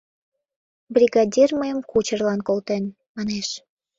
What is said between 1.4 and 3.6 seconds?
мыйым кучерлан колтен,— манеш.